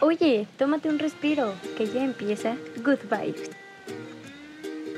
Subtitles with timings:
[0.00, 3.50] Oye, tómate un respiro, que ya empieza Good Vibes.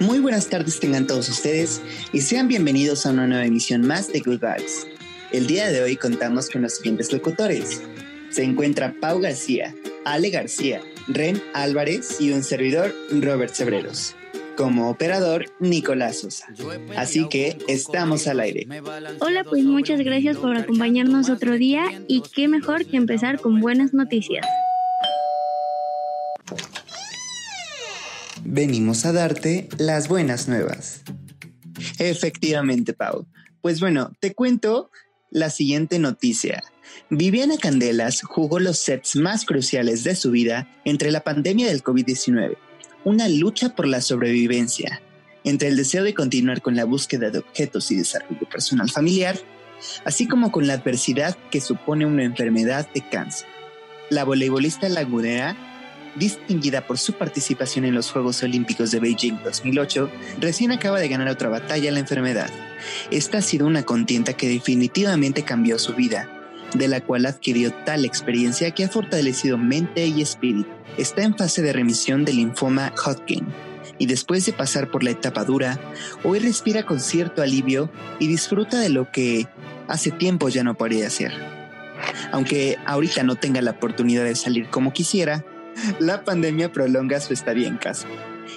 [0.00, 1.80] Muy buenas tardes tengan todos ustedes
[2.12, 4.86] y sean bienvenidos a una nueva emisión más de Good Vibes.
[5.32, 7.82] El día de hoy contamos con los siguientes locutores.
[8.30, 14.14] Se encuentra Pau García, Ale García, Ren Álvarez y un servidor, Robert Cebreros.
[14.56, 16.46] Como operador, Nicolás Sosa.
[16.96, 18.66] Así que estamos al aire.
[19.20, 23.92] Hola, pues muchas gracias por acompañarnos otro día y qué mejor que empezar con buenas
[23.92, 24.46] noticias.
[28.44, 31.02] Venimos a darte las buenas nuevas.
[31.98, 33.26] Efectivamente, Pau.
[33.60, 34.90] Pues bueno, te cuento
[35.30, 36.62] la siguiente noticia.
[37.10, 42.56] Viviana Candelas jugó los sets más cruciales de su vida entre la pandemia del COVID-19,
[43.06, 45.00] una lucha por la sobrevivencia,
[45.44, 49.38] entre el deseo de continuar con la búsqueda de objetos y desarrollo personal familiar,
[50.04, 53.46] así como con la adversidad que supone una enfermedad de cáncer.
[54.10, 55.56] La voleibolista lagunera
[56.16, 60.10] distinguida por su participación en los Juegos Olímpicos de Beijing 2008,
[60.40, 62.50] recién acaba de ganar otra batalla a la enfermedad.
[63.12, 66.28] Esta ha sido una contienda que definitivamente cambió su vida,
[66.74, 70.75] de la cual adquirió tal experiencia que ha fortalecido mente y espíritu.
[70.98, 73.46] Está en fase de remisión del linfoma Hodgkin
[73.98, 75.78] y después de pasar por la etapa dura,
[76.24, 79.46] hoy respira con cierto alivio y disfruta de lo que
[79.88, 81.32] hace tiempo ya no podía hacer.
[82.32, 85.44] Aunque ahorita no tenga la oportunidad de salir como quisiera,
[85.98, 88.06] la pandemia prolonga su estadía en casa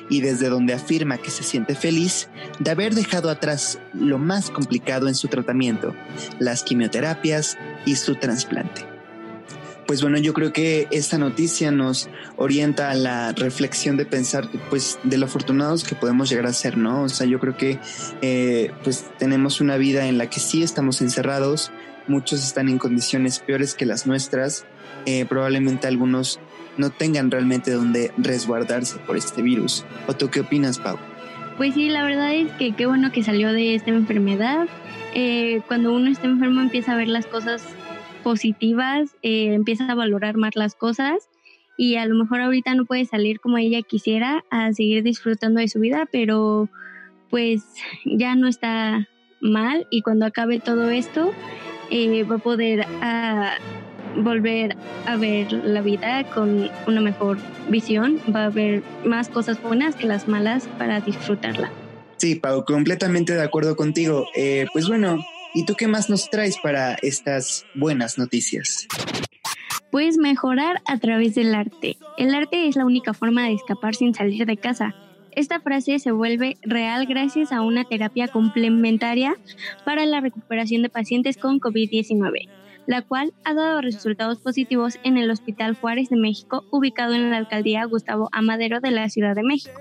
[0.09, 2.29] y desde donde afirma que se siente feliz
[2.59, 5.95] de haber dejado atrás lo más complicado en su tratamiento,
[6.39, 8.98] las quimioterapias y su trasplante.
[9.89, 14.99] Pues bueno, yo creo que esta noticia nos orienta a la reflexión de pensar pues
[15.01, 17.01] de lo afortunados que podemos llegar a ser, ¿no?
[17.01, 17.79] O sea, yo creo que
[18.21, 21.71] eh, pues tenemos una vida en la que sí estamos encerrados,
[22.05, 24.67] muchos están en condiciones peores que las nuestras,
[25.07, 26.39] eh, probablemente algunos
[26.77, 29.85] no tengan realmente donde resguardarse por este virus.
[30.05, 30.99] ¿O tú qué opinas, Pau?
[31.57, 34.67] Pues sí, la verdad es que qué bueno que salió de esta enfermedad.
[35.15, 37.63] Eh, cuando uno está enfermo empieza a ver las cosas
[38.23, 41.29] positivas, eh, empieza a valorar más las cosas
[41.77, 45.67] y a lo mejor ahorita no puede salir como ella quisiera a seguir disfrutando de
[45.67, 46.69] su vida, pero
[47.29, 47.63] pues
[48.05, 49.07] ya no está
[49.41, 51.31] mal y cuando acabe todo esto
[51.89, 53.53] eh, va a poder ah,
[54.15, 54.75] volver
[55.05, 57.37] a ver la vida con una mejor
[57.69, 61.71] visión, va a haber más cosas buenas que las malas para disfrutarla.
[62.17, 64.25] Sí, Pau, completamente de acuerdo contigo.
[64.35, 65.19] Eh, pues bueno,
[65.53, 68.87] ¿y tú qué más nos traes para estas buenas noticias?
[69.91, 71.97] Puedes mejorar a través del arte.
[72.17, 74.93] El arte es la única forma de escapar sin salir de casa.
[75.31, 79.35] Esta frase se vuelve real gracias a una terapia complementaria
[79.85, 82.49] para la recuperación de pacientes con COVID-19
[82.89, 87.37] la cual ha dado resultados positivos en el Hospital Juárez de México, ubicado en la
[87.37, 89.79] alcaldía Gustavo Amadero de la Ciudad de México.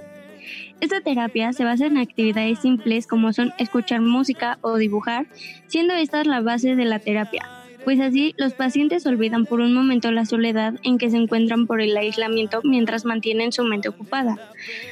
[0.80, 5.26] Esta terapia se basa en actividades simples como son escuchar música o dibujar,
[5.66, 7.48] siendo estas la base de la terapia,
[7.84, 11.80] pues así los pacientes olvidan por un momento la soledad en que se encuentran por
[11.80, 14.36] el aislamiento mientras mantienen su mente ocupada.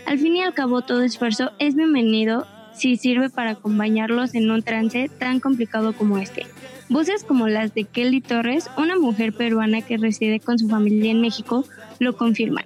[0.06, 4.62] Al fin y al cabo, todo esfuerzo es bienvenido si sirve para acompañarlos en un
[4.62, 6.46] trance tan complicado como este.
[6.88, 11.20] Voces como las de Kelly Torres, una mujer peruana que reside con su familia en
[11.20, 11.64] México,
[12.00, 12.64] lo confirman.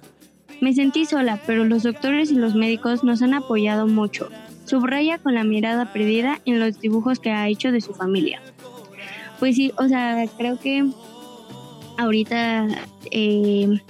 [0.61, 4.29] Me sentí sola, pero los doctores y los médicos nos han apoyado mucho.
[4.65, 8.41] Subraya con la mirada perdida en los dibujos que ha hecho de su familia.
[9.39, 10.87] Pues sí, o sea, creo que
[11.97, 12.67] ahorita
[13.09, 13.81] eh,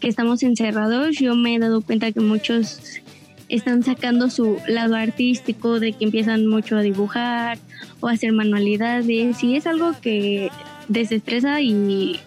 [0.00, 3.02] que estamos encerrados, yo me he dado cuenta que muchos
[3.50, 7.58] están sacando su lado artístico, de que empiezan mucho a dibujar
[8.00, 10.50] o a hacer manualidades y es algo que
[10.88, 12.18] desestresa y,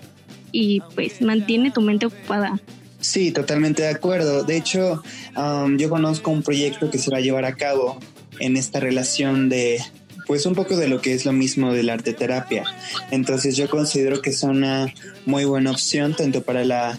[0.51, 2.59] y pues mantiene tu mente ocupada.
[2.99, 4.43] Sí, totalmente de acuerdo.
[4.43, 5.03] De hecho,
[5.35, 7.99] um, yo conozco un proyecto que se va a llevar a cabo
[8.39, 9.79] en esta relación de,
[10.25, 12.63] pues un poco de lo que es lo mismo de la arte terapia.
[13.11, 14.94] Entonces yo considero que es una
[15.25, 16.97] muy buena opción tanto para la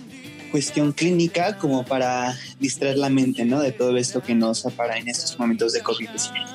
[0.51, 3.61] cuestión clínica como para distraer la mente, ¿no?
[3.61, 6.47] De todo esto que nos apara en estos momentos de COVID-19.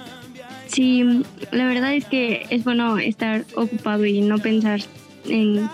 [0.68, 4.82] Sí, la verdad es que es bueno estar ocupado y no pensar
[5.26, 5.70] en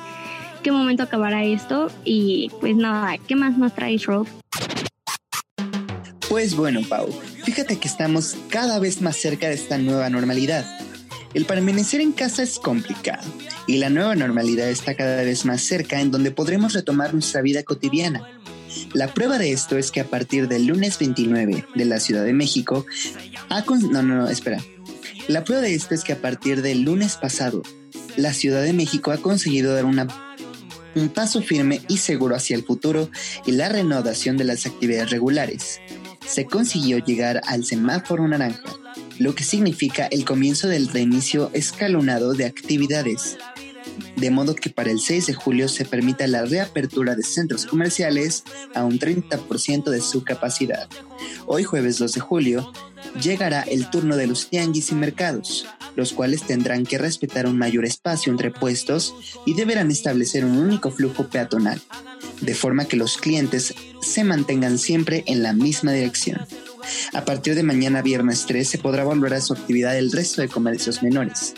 [0.62, 4.28] qué momento acabará esto y pues nada, ¿qué más nos trae Rob?
[6.30, 7.10] Pues bueno, Pau,
[7.44, 10.66] fíjate que estamos cada vez más cerca de esta nueva normalidad
[11.34, 13.28] el permanecer en casa es complicado
[13.68, 17.62] y la nueva normalidad está cada vez más cerca en donde podremos retomar nuestra vida
[17.62, 18.28] cotidiana.
[18.94, 22.34] La prueba de esto es que a partir del lunes 29 de la Ciudad de
[22.34, 22.86] México,
[23.50, 24.64] ha no, no, no, espera.
[25.28, 27.62] La prueba de esto es que a partir del lunes pasado,
[28.18, 30.08] la Ciudad de México ha conseguido dar una
[30.96, 33.10] un paso firme y seguro hacia el futuro
[33.46, 35.80] y la reanudación de las actividades regulares.
[36.26, 38.64] Se consiguió llegar al semáforo naranja,
[39.18, 43.38] lo que significa el comienzo del reinicio escalonado de actividades,
[44.16, 48.44] de modo que para el 6 de julio se permita la reapertura de centros comerciales
[48.76, 50.90] a un 30% de su capacidad.
[51.46, 52.72] Hoy jueves 2 de julio
[53.22, 57.86] llegará el turno de los tianguis y mercados, los cuales tendrán que respetar un mayor
[57.86, 59.16] espacio entre puestos
[59.46, 61.82] y deberán establecer un único flujo peatonal,
[62.42, 66.46] de forma que los clientes se mantengan siempre en la misma dirección.
[67.14, 70.48] A partir de mañana viernes 3 se podrá volver a su actividad el resto de
[70.48, 71.54] comercios menores,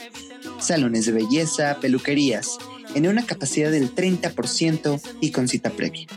[0.61, 2.57] salones de belleza, peluquerías,
[2.95, 6.07] en una capacidad del 30% y con cita previa.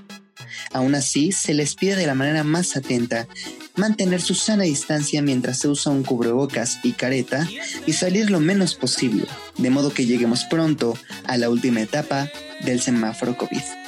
[0.73, 3.29] Aún así, se les pide de la manera más atenta
[3.77, 7.49] mantener su sana distancia mientras se usa un cubrebocas y careta
[7.87, 9.27] y salir lo menos posible,
[9.59, 12.31] de modo que lleguemos pronto a la última etapa
[12.65, 13.84] del semáforo COVID.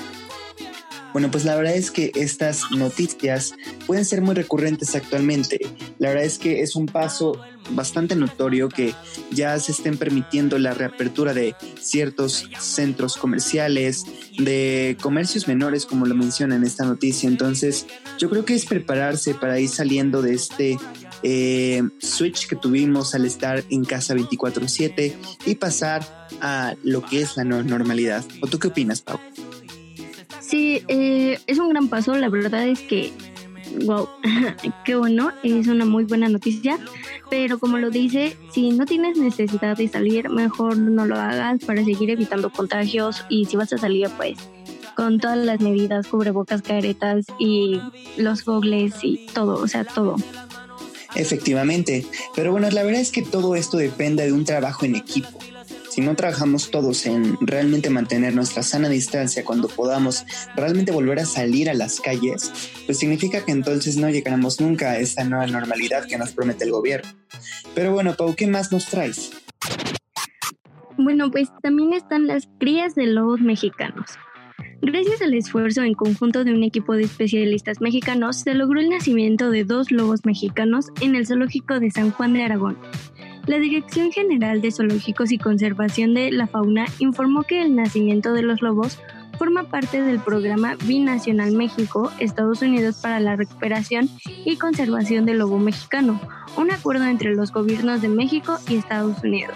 [1.16, 3.54] Bueno, pues la verdad es que estas noticias
[3.86, 5.58] pueden ser muy recurrentes actualmente.
[5.98, 7.40] La verdad es que es un paso
[7.70, 8.92] bastante notorio que
[9.30, 14.04] ya se estén permitiendo la reapertura de ciertos centros comerciales,
[14.38, 17.30] de comercios menores, como lo menciona en esta noticia.
[17.30, 17.86] Entonces,
[18.18, 20.76] yo creo que es prepararse para ir saliendo de este
[21.22, 25.14] eh, switch que tuvimos al estar en casa 24/7
[25.46, 28.22] y pasar a lo que es la normalidad.
[28.42, 29.18] ¿O tú qué opinas, Pau?
[30.46, 32.14] Sí, eh, es un gran paso.
[32.14, 33.12] La verdad es que,
[33.84, 34.08] wow,
[34.84, 36.78] qué bueno, es una muy buena noticia.
[37.30, 41.84] Pero como lo dice, si no tienes necesidad de salir, mejor no lo hagas para
[41.84, 43.24] seguir evitando contagios.
[43.28, 44.38] Y si vas a salir, pues
[44.94, 47.80] con todas las medidas, cubrebocas, caretas y
[48.16, 50.16] los gogles y todo, o sea, todo.
[51.14, 55.38] Efectivamente, pero bueno, la verdad es que todo esto depende de un trabajo en equipo
[55.96, 61.24] si no trabajamos todos en realmente mantener nuestra sana distancia cuando podamos realmente volver a
[61.24, 62.52] salir a las calles,
[62.84, 66.72] pues significa que entonces no llegaremos nunca a esa nueva normalidad que nos promete el
[66.72, 67.10] gobierno.
[67.74, 69.30] Pero bueno, Pau, ¿qué más nos traes?
[70.98, 74.18] Bueno, pues también están las crías de lobos mexicanos.
[74.82, 79.50] Gracias al esfuerzo en conjunto de un equipo de especialistas mexicanos, se logró el nacimiento
[79.50, 82.76] de dos lobos mexicanos en el zoológico de San Juan de Aragón.
[83.46, 88.42] La Dirección General de Zoológicos y Conservación de la Fauna informó que el nacimiento de
[88.42, 88.98] los lobos
[89.38, 94.08] forma parte del programa Binacional México, Estados Unidos para la recuperación
[94.44, 96.20] y conservación del lobo mexicano,
[96.56, 99.54] un acuerdo entre los gobiernos de México y Estados Unidos.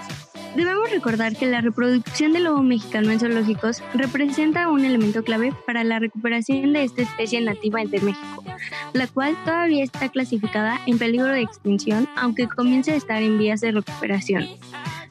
[0.55, 5.85] Debemos recordar que la reproducción del lobo mexicano en zoológicos representa un elemento clave para
[5.85, 8.45] la recuperación de esta especie nativa de México,
[8.93, 13.61] la cual todavía está clasificada en peligro de extinción, aunque comience a estar en vías
[13.61, 14.47] de recuperación.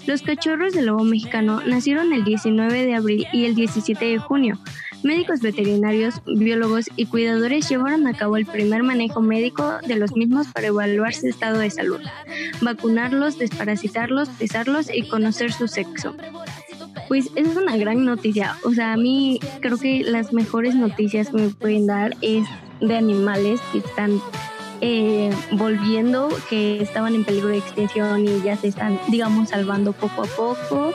[0.05, 4.59] Los cachorros del lobo mexicano nacieron el 19 de abril y el 17 de junio,
[5.01, 10.47] Médicos veterinarios, biólogos y cuidadores llevaron a cabo el primer manejo médico de los mismos
[10.47, 12.01] para evaluar su estado de salud,
[12.59, 16.15] vacunarlos, desparasitarlos, pesarlos y conocer su sexo.
[17.09, 18.55] Pues es una gran noticia.
[18.63, 22.47] O sea, a mí creo que las mejores noticias que me pueden dar es
[22.79, 24.21] de animales que están
[24.81, 30.21] eh, volviendo, que estaban en peligro de extinción y ya se están, digamos, salvando poco
[30.21, 30.93] a poco.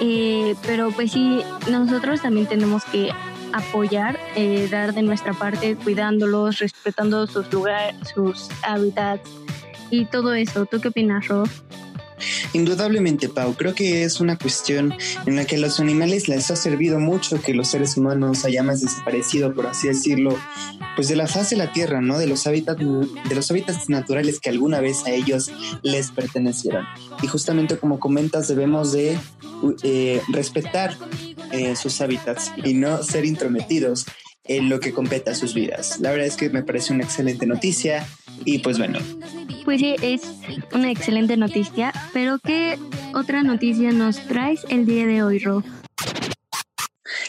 [0.00, 3.10] Eh, pero pues sí, nosotros también tenemos que
[3.52, 9.28] apoyar, eh, dar de nuestra parte, cuidándolos, respetando sus lugares, sus hábitats
[9.90, 10.64] y todo eso.
[10.64, 11.48] ¿Tú qué opinas, Rob?
[12.52, 14.94] Indudablemente, Pau, creo que es una cuestión
[15.26, 18.80] en la que a los animales les ha servido mucho que los seres humanos hayamos
[18.80, 20.38] desaparecido, por así decirlo,
[20.96, 22.18] pues de la faz de la Tierra, ¿no?
[22.18, 25.50] De los hábitats, de los hábitats naturales que alguna vez a ellos
[25.82, 26.84] les pertenecieron.
[27.22, 29.18] Y justamente como comentas, debemos de
[29.82, 30.96] eh, respetar
[31.52, 34.04] eh, sus hábitats y no ser intrometidos
[34.44, 36.00] en lo que compete a sus vidas.
[36.00, 38.06] La verdad es que me parece una excelente noticia
[38.44, 38.98] y pues bueno.
[39.64, 40.22] Pues sí, es
[40.72, 42.78] una excelente noticia, pero ¿qué
[43.14, 45.62] otra noticia nos traes el día de hoy, Ro?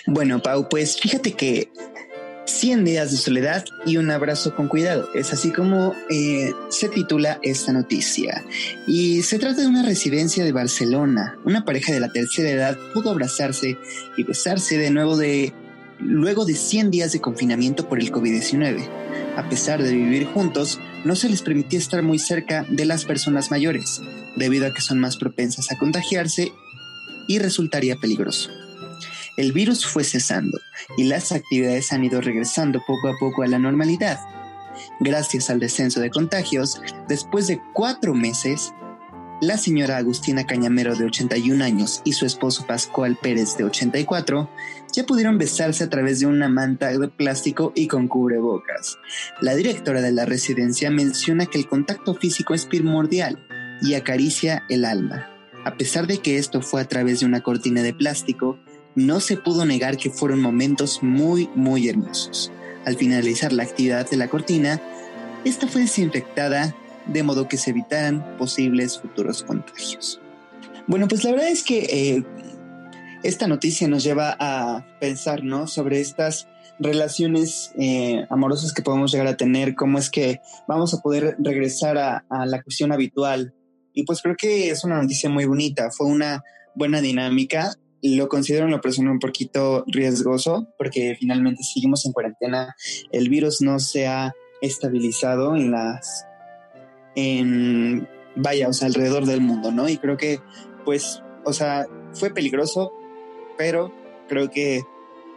[0.07, 1.69] Bueno, Pau, pues fíjate que
[2.45, 5.09] 100 días de soledad y un abrazo con cuidado.
[5.13, 8.43] Es así como eh, se titula esta noticia.
[8.87, 11.37] Y se trata de una residencia de Barcelona.
[11.45, 13.77] Una pareja de la tercera edad pudo abrazarse
[14.17, 15.53] y besarse de nuevo de
[15.99, 18.87] luego de 100 días de confinamiento por el COVID-19.
[19.37, 23.51] A pesar de vivir juntos, no se les permitía estar muy cerca de las personas
[23.51, 24.01] mayores,
[24.35, 26.51] debido a que son más propensas a contagiarse
[27.27, 28.49] y resultaría peligroso.
[29.37, 30.59] El virus fue cesando
[30.97, 34.19] y las actividades han ido regresando poco a poco a la normalidad.
[34.99, 38.73] Gracias al descenso de contagios, después de cuatro meses,
[39.43, 44.49] la señora Agustina Cañamero de 81 años y su esposo Pascual Pérez de 84
[44.93, 48.97] ya pudieron besarse a través de una manta de plástico y con cubrebocas.
[49.41, 53.45] La directora de la residencia menciona que el contacto físico es primordial
[53.81, 55.29] y acaricia el alma.
[55.65, 58.57] A pesar de que esto fue a través de una cortina de plástico,
[58.95, 62.51] no se pudo negar que fueron momentos muy, muy hermosos.
[62.85, 64.81] Al finalizar la actividad de la cortina,
[65.43, 66.75] esta fue desinfectada
[67.07, 70.21] de modo que se evitaran posibles futuros contagios.
[70.87, 72.23] Bueno, pues la verdad es que eh,
[73.23, 75.67] esta noticia nos lleva a pensar, ¿no?
[75.67, 76.47] Sobre estas
[76.79, 81.97] relaciones eh, amorosas que podemos llegar a tener, cómo es que vamos a poder regresar
[81.97, 83.53] a, a, la cuestión habitual.
[83.93, 86.43] Y pues creo que es una noticia muy bonita, fue una
[86.75, 87.73] buena dinámica.
[88.01, 92.75] Lo considero en lo personal un poquito riesgoso porque finalmente seguimos en cuarentena,
[93.11, 96.25] el virus no se ha estabilizado en las
[97.15, 99.87] en, vaya, o sea, alrededor del mundo, ¿no?
[99.89, 100.39] Y creo que,
[100.85, 102.91] pues, o sea, fue peligroso,
[103.57, 103.93] pero
[104.27, 104.83] creo que,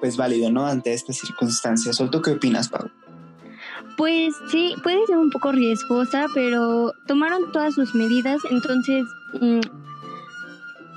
[0.01, 0.67] pues, válido, ¿no?
[0.67, 2.01] Ante estas circunstancias.
[2.01, 2.91] ¿O tú qué opinas, Pau?
[3.97, 9.05] Pues sí, puede ser un poco riesgosa, pero tomaron todas sus medidas, entonces
[9.41, 9.61] mmm,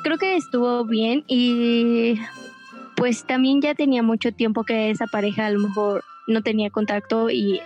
[0.03, 2.19] creo que estuvo bien y
[2.97, 7.29] pues también ya tenía mucho tiempo que esa pareja a lo mejor no tenía contacto
[7.29, 7.61] y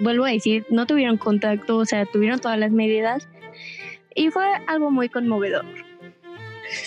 [0.00, 3.28] vuelvo a decir, no tuvieron contacto, o sea, tuvieron todas las medidas
[4.14, 5.64] y fue algo muy conmovedor.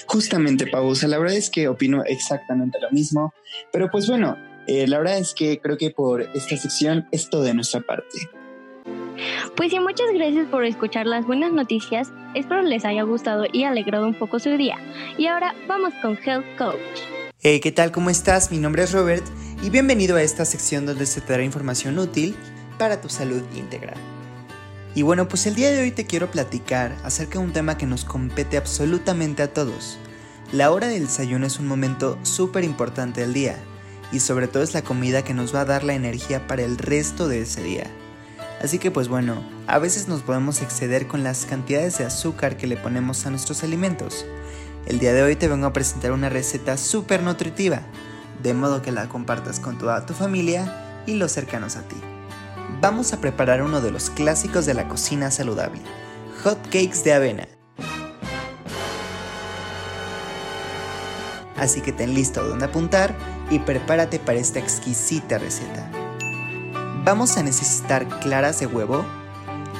[0.05, 3.33] Justamente, Pau, o sea, la verdad es que opino exactamente lo mismo,
[3.71, 7.43] pero pues bueno, eh, la verdad es que creo que por esta sección es todo
[7.43, 8.17] de nuestra parte.
[9.55, 12.11] Pues sí, muchas gracias por escuchar las buenas noticias.
[12.35, 14.77] Espero les haya gustado y alegrado un poco su día.
[15.17, 16.77] Y ahora vamos con Health Coach.
[17.39, 17.91] Hey, ¿qué tal?
[17.91, 18.51] ¿Cómo estás?
[18.51, 19.25] Mi nombre es Robert
[19.63, 22.35] y bienvenido a esta sección donde se te dará información útil
[22.77, 23.93] para tu salud íntegra.
[24.95, 27.85] Y bueno, pues el día de hoy te quiero platicar acerca de un tema que
[27.85, 29.99] nos compete absolutamente a todos.
[30.51, 33.57] La hora del desayuno es un momento súper importante del día
[34.11, 36.77] y sobre todo es la comida que nos va a dar la energía para el
[36.77, 37.85] resto de ese día.
[38.61, 42.65] Así que pues bueno, a veces nos podemos exceder con las cantidades de azúcar que
[42.65, 44.25] le ponemos a nuestros alimentos.
[44.87, 47.81] El día de hoy te vengo a presentar una receta súper nutritiva,
[48.41, 51.97] de modo que la compartas con toda tu familia y los cercanos a ti
[52.81, 55.81] vamos a preparar uno de los clásicos de la cocina saludable,
[56.43, 57.47] hot cakes de avena.
[61.57, 63.15] Así que ten listo donde apuntar
[63.49, 65.89] y prepárate para esta exquisita receta.
[67.03, 69.03] Vamos a necesitar claras de huevo,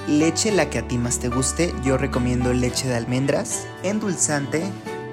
[0.08, 4.64] leche la que a ti más te guste, yo recomiendo leche de almendras, endulzante,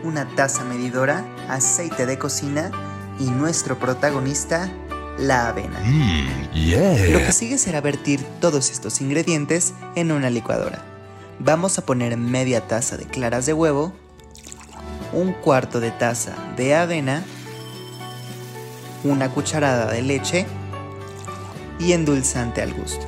[0.04, 2.70] una taza medidora, aceite de cocina
[3.18, 4.70] y nuestro protagonista,
[5.18, 5.78] la avena.
[5.80, 10.84] Mm, Lo que sigue será vertir todos estos ingredientes en una licuadora.
[11.38, 13.92] Vamos a poner media taza de claras de huevo,
[15.12, 17.24] un cuarto de taza de avena,
[19.02, 20.46] una cucharada de leche
[21.78, 23.06] y endulzante al gusto.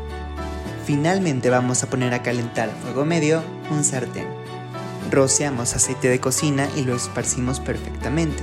[0.85, 4.27] Finalmente vamos a poner a calentar a fuego medio un sartén.
[5.11, 8.43] Rociamos aceite de cocina y lo esparcimos perfectamente.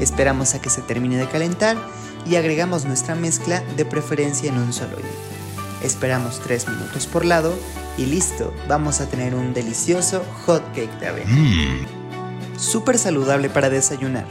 [0.00, 1.76] Esperamos a que se termine de calentar
[2.28, 5.08] y agregamos nuestra mezcla de preferencia en un solo hilo.
[5.82, 7.56] Esperamos 3 minutos por lado
[7.96, 11.30] y listo, vamos a tener un delicioso hot cake de avena.
[11.30, 12.58] Mm.
[12.58, 14.26] Súper saludable para desayunar.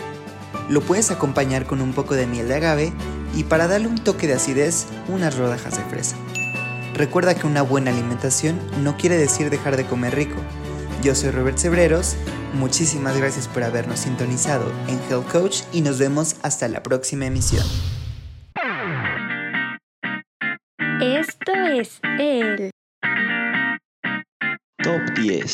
[0.70, 2.94] Lo puedes acompañar con un poco de miel de agave
[3.36, 6.16] y para darle un toque de acidez, unas rodajas de fresa.
[6.94, 10.42] Recuerda que una buena alimentación no quiere decir dejar de comer rico.
[11.08, 12.18] Yo soy Robert Cebreros,
[12.52, 17.66] muchísimas gracias por habernos sintonizado en Health Coach y nos vemos hasta la próxima emisión.
[21.02, 22.72] Esto es el
[24.84, 25.54] Top 10.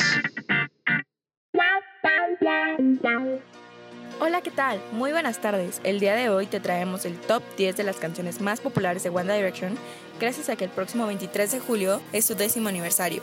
[4.20, 4.82] Hola, ¿qué tal?
[4.92, 5.82] Muy buenas tardes.
[5.84, 9.10] El día de hoy te traemos el top 10 de las canciones más populares de
[9.10, 9.78] One Direction,
[10.20, 13.22] gracias a que el próximo 23 de julio es su décimo aniversario.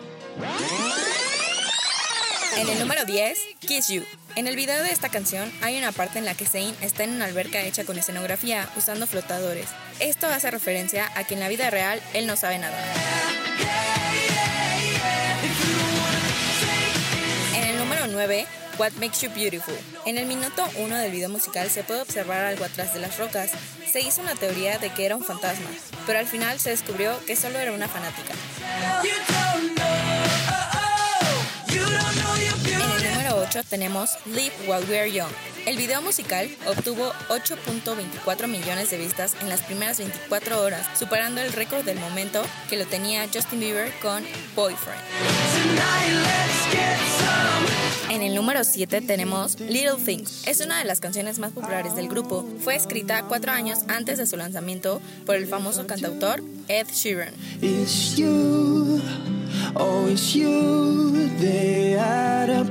[2.57, 4.05] En el número 10, Kiss You.
[4.37, 7.11] En el video de esta canción hay una parte en la que Zayn está en
[7.11, 9.67] una alberca hecha con escenografía usando flotadores.
[9.99, 12.77] Esto hace referencia a que en la vida real él no sabe nada.
[17.55, 18.47] En el número 9,
[18.79, 19.77] What Makes You Beautiful.
[20.07, 23.51] En el minuto 1 del video musical se puede observar algo atrás de las rocas.
[23.91, 25.69] Se hizo una teoría de que era un fantasma,
[26.07, 28.35] pero al final se descubrió que solo era una fanática.
[33.51, 35.31] En el número 8 tenemos Live While We're Young.
[35.67, 41.53] El video musical obtuvo 8.24 millones de vistas en las primeras 24 horas, superando el
[41.53, 45.01] récord del momento que lo tenía Justin Bieber con Boyfriend.
[48.41, 50.47] número 7 tenemos Little Things.
[50.47, 52.49] Es una de las canciones más populares del grupo.
[52.63, 57.35] Fue escrita cuatro años antes de su lanzamiento por el famoso cantautor Ed Sheeran.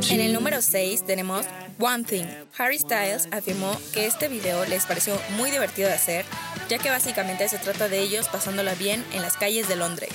[0.09, 1.45] En el número 6 tenemos
[1.79, 2.25] One Thing.
[2.57, 6.25] Harry Styles afirmó que este video les pareció muy divertido de hacer,
[6.69, 10.11] ya que básicamente se trata de ellos pasándola bien en las calles de Londres.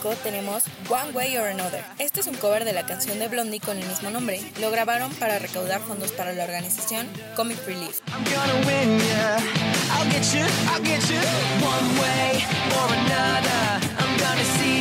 [0.00, 1.84] tenemos One Way or Another.
[1.98, 4.40] Este es un cover de la canción de Blondie con el mismo nombre.
[4.60, 8.00] Lo grabaron para recaudar fondos para la organización Comic Relief.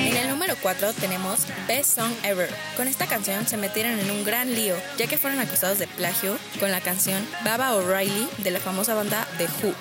[0.10, 2.50] En el número 4 tenemos Best Song Ever.
[2.76, 6.38] Con esta canción se metieron en un gran lío, ya que fueron acusados de plagio
[6.60, 9.74] con la canción Baba O'Reilly de la famosa banda The Who.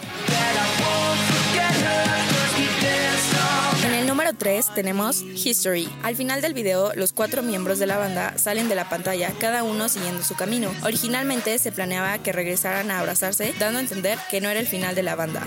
[4.32, 5.90] Número 3 tenemos History.
[6.02, 9.62] Al final del video, los cuatro miembros de la banda salen de la pantalla, cada
[9.62, 10.70] uno siguiendo su camino.
[10.84, 14.94] Originalmente se planeaba que regresaran a abrazarse, dando a entender que no era el final
[14.94, 15.42] de la banda.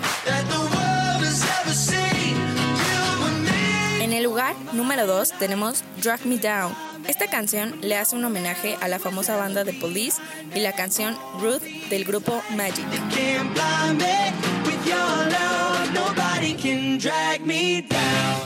[4.01, 6.94] En el lugar número 2 tenemos Drag Me Down.
[7.07, 10.21] Esta canción le hace un homenaje a la famosa banda de Police
[10.53, 12.85] y la canción Ruth del grupo Magic.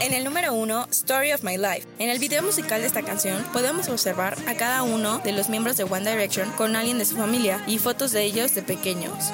[0.02, 1.88] En el número 1, Story of My Life.
[2.00, 5.78] En el video musical de esta canción podemos observar a cada uno de los miembros
[5.78, 9.32] de One Direction con alguien de su familia y fotos de ellos de pequeños.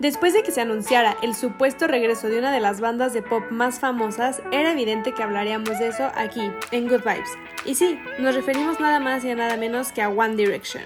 [0.00, 3.44] Después de que se anunciara el supuesto regreso de una de las bandas de pop
[3.50, 7.28] más famosas, era evidente que hablaríamos de eso aquí, en Good Vibes.
[7.66, 10.84] Y sí, nos referimos nada más y a nada menos que a One Direction.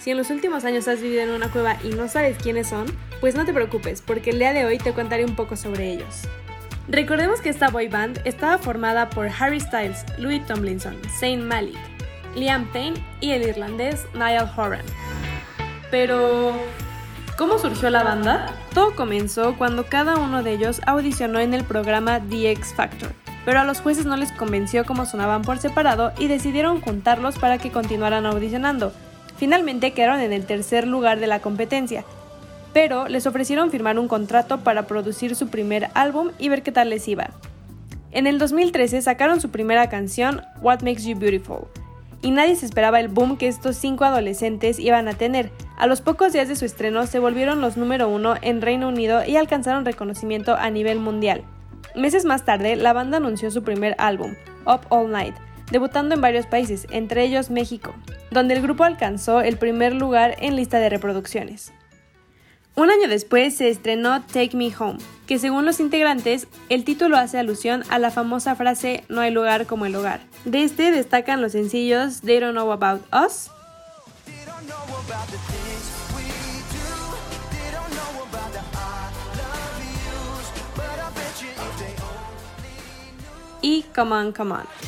[0.00, 2.86] Si en los últimos años has vivido en una cueva y no sabes quiénes son,
[3.20, 6.22] pues no te preocupes, porque el día de hoy te contaré un poco sobre ellos.
[6.88, 11.78] Recordemos que esta boy band estaba formada por Harry Styles, Louis Tomlinson, Zayn Malik,
[12.34, 14.84] Liam Payne y el irlandés Niall Horan.
[15.92, 16.56] Pero,
[17.38, 18.52] ¿Cómo surgió la banda?
[18.74, 23.12] Todo comenzó cuando cada uno de ellos audicionó en el programa The X Factor,
[23.44, 27.58] pero a los jueces no les convenció cómo sonaban por separado y decidieron juntarlos para
[27.58, 28.92] que continuaran audicionando.
[29.36, 32.04] Finalmente quedaron en el tercer lugar de la competencia,
[32.72, 36.90] pero les ofrecieron firmar un contrato para producir su primer álbum y ver qué tal
[36.90, 37.30] les iba.
[38.10, 41.68] En el 2013 sacaron su primera canción, What Makes You Beautiful,
[42.22, 45.50] y nadie se esperaba el boom que estos cinco adolescentes iban a tener.
[45.76, 49.24] A los pocos días de su estreno se volvieron los número uno en Reino Unido
[49.24, 51.44] y alcanzaron reconocimiento a nivel mundial.
[51.94, 54.34] Meses más tarde, la banda anunció su primer álbum,
[54.66, 55.34] Up All Night,
[55.70, 57.94] debutando en varios países, entre ellos México,
[58.30, 61.72] donde el grupo alcanzó el primer lugar en lista de reproducciones.
[62.74, 64.98] Un año después se estrenó Take Me Home,
[65.28, 69.66] que según los integrantes, el título hace alusión a la famosa frase No hay lugar
[69.66, 70.20] como el hogar.
[70.46, 73.50] De este destacan los sencillos They Don't Know About Us,
[83.60, 84.87] y Come On, Come On.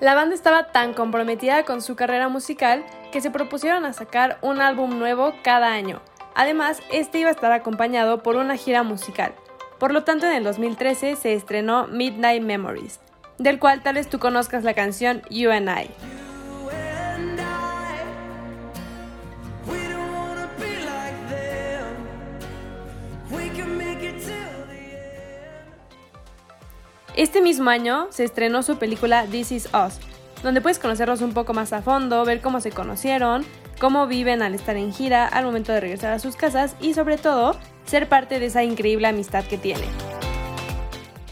[0.00, 4.98] La banda estaba tan comprometida con su carrera musical que se propusieron sacar un álbum
[4.98, 6.00] nuevo cada año.
[6.34, 9.34] Además, este iba a estar acompañado por una gira musical.
[9.78, 13.00] Por lo tanto, en el 2013 se estrenó Midnight Memories,
[13.36, 16.19] del cual tal vez tú conozcas la canción You and I.
[27.20, 29.98] Este mismo año se estrenó su película This Is Us,
[30.42, 33.44] donde puedes conocerlos un poco más a fondo, ver cómo se conocieron,
[33.78, 37.18] cómo viven al estar en gira, al momento de regresar a sus casas y sobre
[37.18, 39.90] todo ser parte de esa increíble amistad que tienen.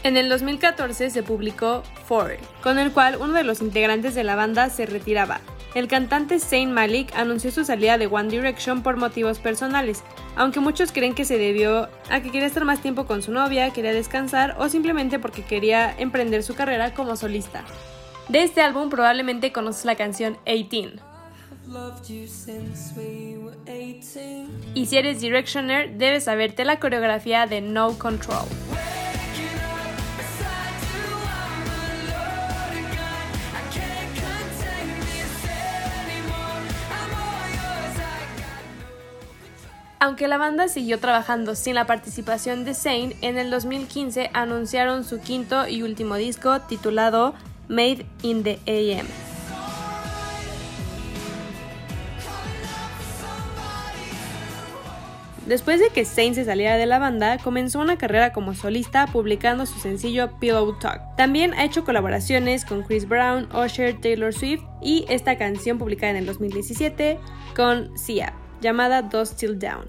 [0.03, 4.35] En el 2014 se publicó Four, con el cual uno de los integrantes de la
[4.35, 5.41] banda se retiraba,
[5.75, 10.03] el cantante Zayn Malik anunció su salida de One Direction por motivos personales,
[10.39, 13.71] aunque muchos creen que se debió a que quería estar más tiempo con su novia,
[13.71, 17.65] quería descansar o simplemente porque quería emprender su carrera como solista.
[18.29, 20.91] De este álbum probablemente conoces la canción 18.
[24.75, 28.47] Y si eres Directioner, debes saberte la coreografía de No Control.
[40.01, 45.19] Aunque la banda siguió trabajando sin la participación de Zayn, en el 2015 anunciaron su
[45.19, 47.33] quinto y último disco titulado
[47.67, 49.07] Made in the AM.
[55.45, 59.65] Después de que Zayn se saliera de la banda, comenzó una carrera como solista publicando
[59.65, 61.01] su sencillo Pillow Talk.
[61.17, 66.17] También ha hecho colaboraciones con Chris Brown, Usher, Taylor Swift y esta canción publicada en
[66.17, 67.19] el 2017
[67.55, 69.85] con Sia, llamada Dust Till Down.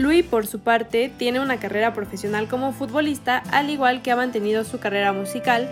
[0.00, 4.64] Louis, por su parte, tiene una carrera profesional como futbolista, al igual que ha mantenido
[4.64, 5.68] su carrera musical,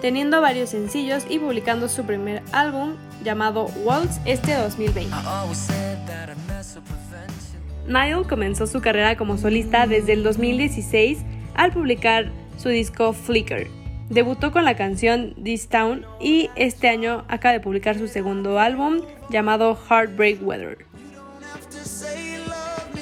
[0.00, 5.10] teniendo varios sencillos y publicando su primer álbum llamado Waltz este 2020.
[7.88, 11.18] Niall comenzó su carrera como solista desde el 2016
[11.54, 13.68] al publicar su disco Flicker.
[14.08, 19.00] Debutó con la canción This Town y este año acaba de publicar su segundo álbum
[19.30, 20.78] llamado Heartbreak Weather.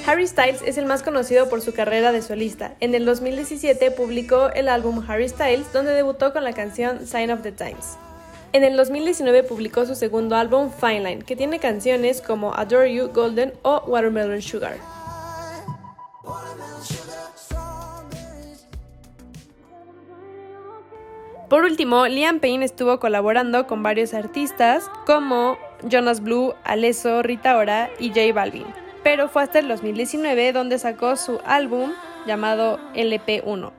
[0.07, 2.73] Harry Styles es el más conocido por su carrera de solista.
[2.79, 7.43] En el 2017 publicó el álbum Harry Styles, donde debutó con la canción Sign of
[7.43, 7.97] the Times.
[8.53, 13.09] En el 2019 publicó su segundo álbum Fine Line, que tiene canciones como Adore You,
[13.13, 14.77] Golden o Watermelon Sugar.
[21.51, 27.91] Por último, Liam Payne estuvo colaborando con varios artistas como Jonas Blue, Alesso, Rita Ora
[27.99, 28.65] y J Balvin
[29.03, 31.91] pero fue hasta el 2019 donde sacó su álbum
[32.25, 33.71] llamado LP1.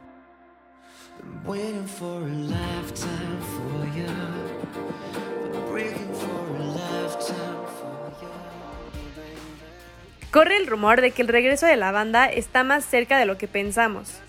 [10.31, 13.37] Corre el rumor de que el regreso de la banda está más cerca de lo
[13.37, 14.21] que pensamos.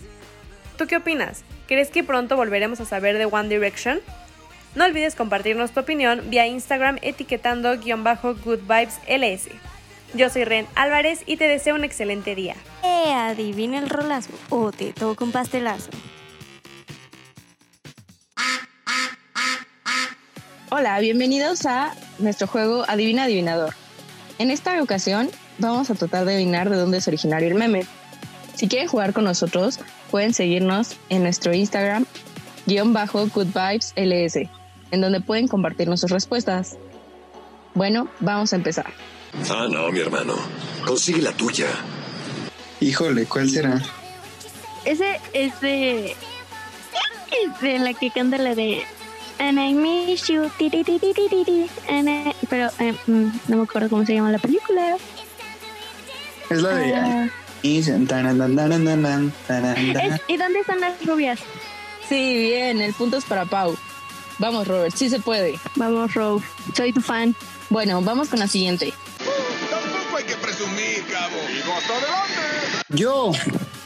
[0.77, 1.43] ¿Tú qué opinas?
[1.67, 4.01] ¿Crees que pronto volveremos a saber de One Direction?
[4.75, 9.49] No olvides compartirnos tu opinión vía Instagram etiquetando guion bajo Good Vibes LS.
[10.13, 12.55] Yo soy Ren Álvarez y te deseo un excelente día.
[12.83, 15.89] Eh, adivina el rolazo o te toco un pastelazo.
[20.69, 23.73] Hola, bienvenidos a nuestro juego Adivina Adivinador.
[24.37, 27.85] En esta ocasión vamos a tratar de adivinar de dónde es originario el meme.
[28.55, 29.79] Si quieren jugar con nosotros,
[30.13, 32.05] pueden seguirnos en nuestro Instagram,
[32.67, 34.47] guion bajo Good Vibes LS,
[34.91, 36.77] en donde pueden compartirnos sus respuestas.
[37.73, 38.93] Bueno, vamos a empezar.
[39.49, 40.35] Ah, no, mi hermano.
[40.85, 41.65] Consigue la tuya.
[42.79, 43.81] Híjole, ¿cuál será?
[44.85, 46.11] Ese es de.
[46.11, 48.83] Es de la que canta la de.
[49.39, 50.47] And I miss you.
[50.59, 53.89] ti, ti, ti, ti, ti, ti, ti, and I- Pero eh, mm, no me acuerdo
[53.89, 54.95] cómo se llama la película.
[56.51, 56.95] Es la de.
[56.95, 57.29] Ah,
[57.63, 59.77] Y tan, tan, tan, tan, tan, tan, tan, tan.
[60.13, 61.39] es- ¿Y dónde están las rubias?
[62.09, 63.75] Sí, bien, el punto es para Pau.
[64.37, 65.57] Vamos, Robert, sí se puede.
[65.75, 66.41] Vamos, Row.
[66.75, 67.35] Soy tu fan.
[67.69, 68.93] Bueno, vamos con la siguiente.
[69.69, 71.35] Tampoco hay que presumir, cabo.
[71.51, 72.85] Digo, hasta adelante.
[72.89, 73.31] Yo,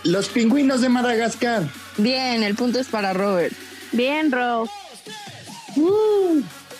[0.03, 1.63] los pingüinos de Madagascar.
[1.97, 3.53] Bien, el punto es para Robert.
[3.91, 4.67] Bien, Row.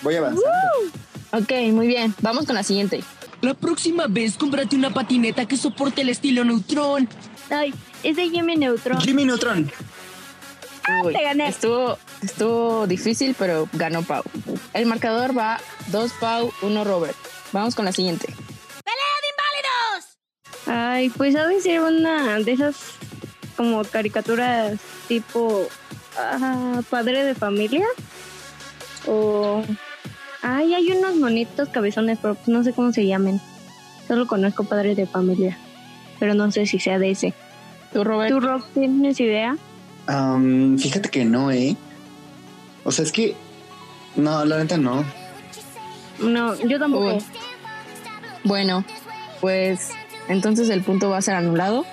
[0.01, 0.49] Voy avanzando.
[1.33, 3.03] Ok, muy bien, vamos con la siguiente.
[3.41, 7.07] La próxima vez cómprate una patineta que soporte el estilo neutrón.
[7.49, 7.73] Ay,
[8.03, 8.99] es de Jimmy Neutron.
[8.99, 9.71] Jimmy Neutron.
[11.03, 11.47] Uy, te gané.
[11.49, 14.23] Estuvo, estuvo difícil, pero ganó Pau.
[14.73, 17.15] El marcador va 2 Pau, 1 Robert.
[17.51, 18.27] Vamos con la siguiente.
[20.67, 22.75] Ay, pues ha de ser una de esas
[23.55, 25.67] como caricaturas tipo
[26.17, 27.85] ah, padre de familia.
[29.05, 29.63] O.
[30.41, 33.41] Ay, hay unos monitos cabezones, pero pues no sé cómo se llamen.
[34.07, 35.57] Solo conozco padre de familia.
[36.19, 37.33] Pero no sé si sea de ese.
[37.93, 38.31] ¿Tú, Robert?
[38.31, 39.57] ¿Tú, Rob, tienes idea?
[40.07, 41.75] Am, fíjate que no, ¿eh?
[42.83, 43.35] O sea, es que.
[44.15, 45.03] No, la neta no.
[46.19, 47.15] No, yo tampoco.
[47.15, 47.23] Uy.
[48.43, 48.83] Bueno,
[49.41, 49.91] pues
[50.27, 51.85] entonces el punto va a ser anulado.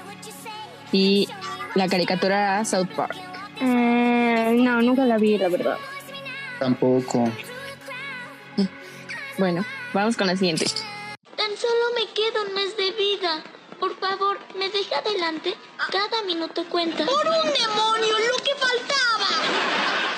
[0.93, 1.29] Y
[1.75, 3.17] la caricatura South Park.
[3.61, 5.77] Eh, no, nunca la vi, la verdad.
[6.61, 7.25] Tampoco.
[9.39, 10.67] Bueno, vamos con la siguiente.
[11.37, 13.43] Tan solo me queda un mes de vida.
[13.81, 15.55] Por favor, ¿me deja adelante?
[15.91, 17.05] Cada minuto cuenta.
[17.05, 18.15] ¡Por un demonio!
[18.19, 19.27] ¡Lo que faltaba!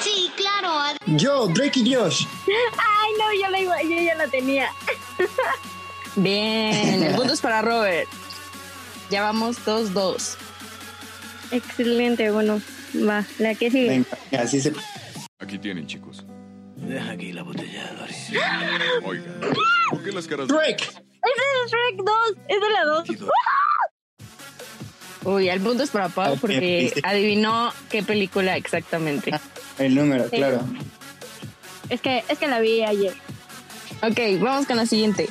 [0.01, 0.97] Sí, claro.
[1.07, 2.27] Yo, Drake y Josh.
[2.47, 4.71] Ay, no, yo, la iba, yo ya la tenía.
[6.17, 8.09] Bien, el punto es para Robert.
[9.11, 10.37] Ya vamos 2-2.
[11.53, 12.61] Excelente, bueno,
[13.09, 13.89] va, la que sigue.
[13.89, 14.73] Venga, así se.
[15.39, 16.25] Aquí tienen, chicos.
[16.77, 18.31] Deja aquí la botella, Doris.
[19.05, 19.25] Oiga,
[19.91, 20.49] ¿por qué las caras?
[20.49, 20.85] Drake.
[20.85, 20.95] Ese
[21.65, 22.07] es Shrek 2,
[22.49, 23.09] es de la 2.
[25.25, 29.33] Uy, el punto es para Pau porque adivinó qué película exactamente.
[29.79, 30.37] El número, Sí.
[30.37, 30.61] claro.
[31.89, 33.15] Es que, es que la vi ayer.
[34.03, 35.29] Ok, vamos con la siguiente.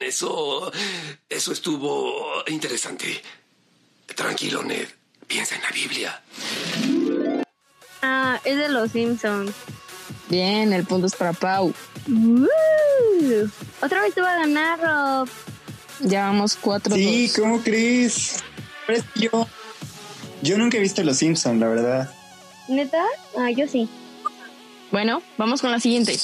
[0.00, 0.72] Eso.
[1.28, 3.22] Eso estuvo interesante.
[4.16, 4.88] Tranquilo, Ned.
[5.28, 6.22] Piensa en la Biblia.
[8.02, 9.52] Ah, es de los Simpsons.
[10.32, 11.74] Bien, el punto es para Pau.
[12.08, 12.48] ¡Woo!
[13.82, 15.28] Otra vez te va a ganar, Rob.
[16.00, 17.36] Ya vamos cuatro Sí, dos.
[17.36, 18.42] ¿cómo crees?
[19.14, 19.46] Yo,
[20.40, 22.10] yo nunca he visto Los Simpsons, la verdad.
[22.66, 23.04] ¿Neta?
[23.36, 23.90] Ah, yo sí.
[24.90, 26.18] Bueno, vamos con la siguiente.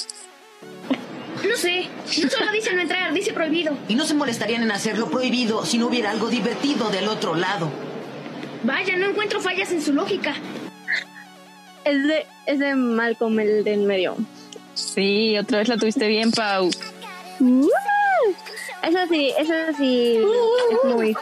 [1.47, 1.89] No sé,
[2.25, 3.77] no solo dice no entrar, dice prohibido.
[3.89, 7.69] Y no se molestarían en hacerlo prohibido si no hubiera algo divertido del otro lado.
[8.65, 10.35] Vaya, no encuentro fallas en su lógica.
[11.89, 14.15] Es de, es de Malcolm, el de en medio.
[14.75, 16.69] Sí, otra vez la tuviste bien, Pau.
[18.83, 21.17] Eso sí, eso sí es muy,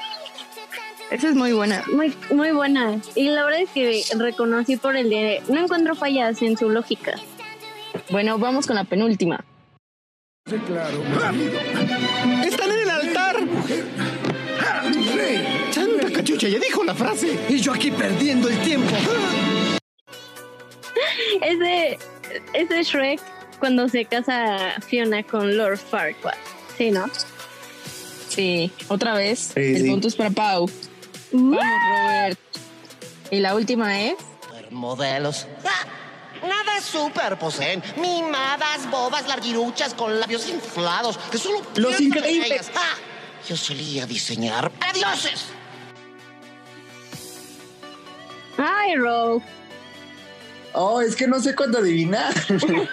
[1.11, 1.85] Esa es muy buena.
[1.93, 3.01] muy, muy buena.
[3.15, 7.15] Y la verdad es que reconocí por el de no encuentro fallas en su lógica.
[8.11, 9.45] Bueno, vamos con la penúltima.
[12.45, 13.37] ¡Están en el altar!
[15.71, 16.49] ¡Santa cachucha!
[16.49, 17.39] Ya dijo la frase.
[17.49, 18.95] Y yo aquí perdiendo el tiempo.
[21.43, 21.99] Es de,
[22.53, 23.21] es de Shrek
[23.59, 26.35] cuando se casa Fiona con Lord Farquaad.
[26.77, 27.07] Sí, ¿no?
[28.29, 29.53] Sí, otra vez.
[29.55, 29.91] Sí, el sí.
[29.91, 30.71] punto es para Pau.
[31.33, 31.57] ¡Woo!
[31.57, 32.39] Vamos, Robert.
[33.31, 34.15] Y la última es.
[34.71, 35.47] Modelos.
[35.65, 35.87] ¡Ah!
[36.47, 37.83] Nada súper poseen.
[37.97, 41.19] Mimadas, bobas, larguiruchas con labios inflados.
[41.31, 42.71] Que solo Los increíbles.
[42.75, 42.95] ¡Ah!
[43.49, 45.47] Yo solía diseñar para dioses.
[48.59, 49.43] ¡Ay, Rob!
[50.79, 52.35] Oh, es que no sé cuándo adivinar.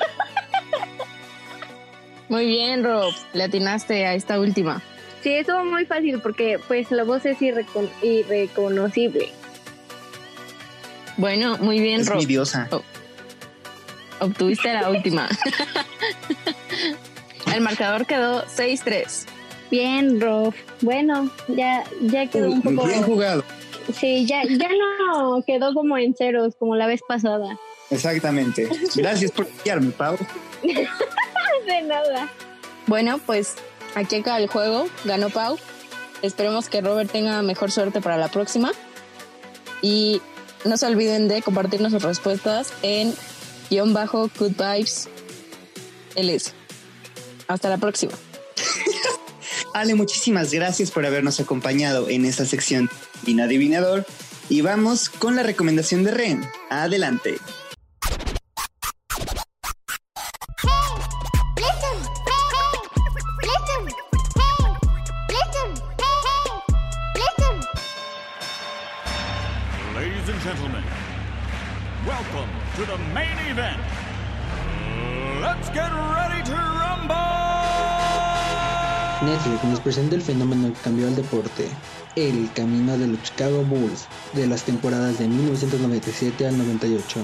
[2.30, 3.14] Muy bien, Rob.
[3.34, 4.82] Le atinaste a esta última.
[5.22, 9.30] Sí, estuvo muy fácil porque pues la voz es irrecon- irreconocible.
[11.18, 12.18] Bueno, muy bien, es Rob.
[12.20, 12.68] mi diosa.
[14.20, 15.30] Obtuviste la última.
[17.54, 19.26] El marcador quedó 6-3.
[19.70, 20.54] Bien, Rob.
[20.82, 22.86] Bueno, ya, ya quedó un poco.
[22.88, 23.44] Bien jugado.
[23.94, 24.70] Sí, ya, ya
[25.18, 27.58] no quedó como en ceros como la vez pasada.
[27.94, 28.70] Exactamente.
[28.96, 30.18] Gracias por guiarme, Pau.
[30.64, 32.30] De nada.
[32.88, 33.54] Bueno, pues
[33.96, 34.88] aquí acaba el juego.
[35.06, 35.58] Ganó Pau.
[36.22, 38.72] Esperemos que Robert tenga mejor suerte para la próxima.
[39.82, 40.22] Y
[40.66, 43.14] no se olviden de compartirnos sus respuestas en
[43.70, 45.10] guion bajo good vibes
[46.16, 46.54] LS.
[47.48, 48.14] Hasta la próxima.
[49.74, 52.90] Ale, muchísimas gracias por habernos acompañado en esta sección
[53.24, 54.06] Din Adivinador.
[54.50, 56.46] Y vamos con la recomendación de Ren.
[56.70, 57.38] Adelante.
[72.06, 73.80] Welcome to the main event.
[75.42, 77.16] Let's get ready to rumble!
[79.22, 81.70] Netflix nos presenta el fenómeno que cambió al deporte,
[82.16, 87.20] el camino de los Chicago Bulls de las temporadas de 1997 al 98,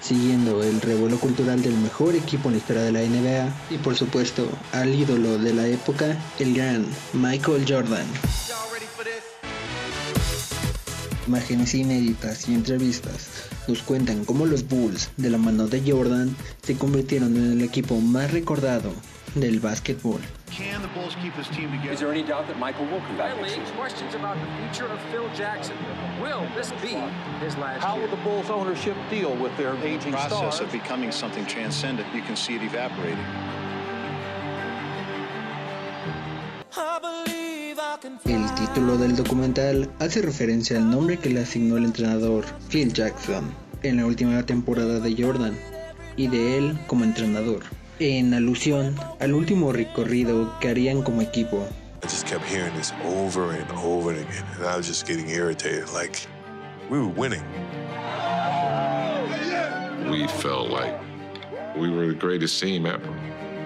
[0.00, 3.96] siguiendo el revuelo cultural del mejor equipo en la historia de la NBA y por
[3.96, 8.06] supuesto al ídolo de la época, el gran Michael Jordan.
[11.32, 16.76] Imágenes inéditas y entrevistas nos cuentan cómo los Bulls, de la mano de Jordan, se
[16.76, 18.92] convirtieron en el equipo más recordado
[19.34, 20.20] del básquetbol.
[20.54, 20.88] Can the
[38.24, 43.52] El título del documental hace referencia al nombre que le asignó el entrenador Phil Jackson
[43.82, 45.56] en la última temporada de Jordan
[46.16, 47.64] y de él como entrenador,
[47.98, 51.66] en alusión al último recorrido que harían como equipo.
[52.02, 55.88] I just kept hearing this over and over again, and I was just getting irritated.
[55.92, 56.26] Like,
[56.88, 57.42] we were winning.
[60.10, 60.94] We felt like
[61.76, 63.08] we were the greatest team ever.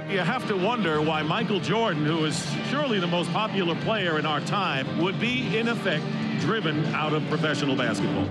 [0.09, 2.41] You have to wonder why Michael Jordan, who is
[2.71, 6.05] surely the most popular player in our time, would be, in effect,
[6.39, 8.29] driven out of professional basketball.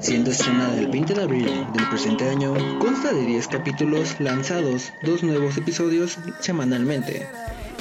[0.00, 5.22] Siendo estrenada el 20 de abril del presente año, consta de 10 capítulos lanzados, dos
[5.22, 7.28] nuevos episodios semanalmente,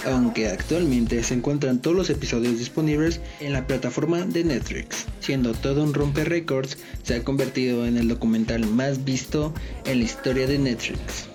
[0.05, 5.83] aunque actualmente se encuentran todos los episodios disponibles en la plataforma de Netflix, siendo todo
[5.83, 9.53] un romper récords, se ha convertido en el documental más visto
[9.85, 11.27] en la historia de Netflix.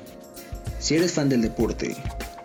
[0.79, 1.97] Si eres fan del deporte,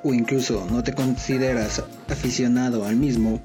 [0.03, 3.41] o incluso no te consideras aficionado al mismo,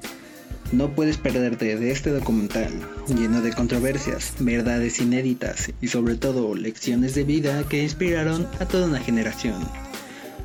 [0.71, 2.71] No puedes perderte de este documental,
[3.07, 8.87] lleno de controversias, verdades inéditas y sobre todo lecciones de vida que inspiraron a toda
[8.87, 9.84] una generación.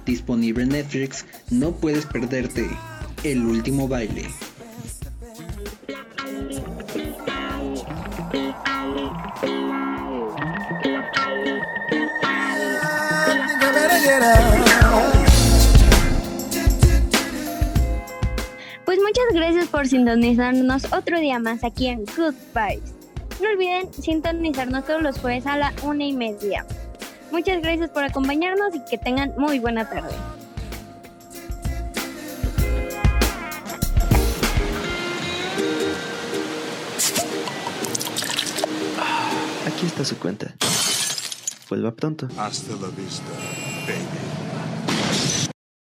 [0.04, 2.68] Disponible en Netflix, no puedes perderte
[3.22, 4.26] El último baile.
[18.84, 22.34] Pues muchas gracias por sintonizarnos otro día más aquí en Good.
[23.40, 26.66] No olviden sintonizarnos todos los jueves a la una y media.
[27.30, 30.14] Muchas gracias por acompañarnos y que tengan muy buena tarde.
[39.66, 40.54] Aquí está su cuenta.
[41.68, 42.28] Vuelva pronto.
[42.36, 43.30] Hasta la vista,
[43.86, 44.19] baby.